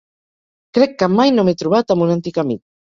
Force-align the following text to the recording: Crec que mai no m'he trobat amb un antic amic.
Crec 0.79 0.97
que 1.03 1.11
mai 1.19 1.37
no 1.37 1.47
m'he 1.51 1.57
trobat 1.63 1.97
amb 1.97 2.09
un 2.09 2.17
antic 2.19 2.45
amic. 2.49 2.69